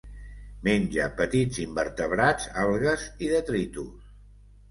Menja 0.67 1.09
petits 1.19 1.59
invertebrats, 1.65 2.49
algues 2.63 3.05
i 3.27 3.31
detritus. 3.35 4.11